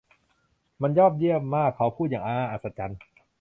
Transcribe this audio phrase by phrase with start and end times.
[0.81, 2.99] มันยอดเยี่ยมมากเขาพูดอย่างน่าอัศจรรย์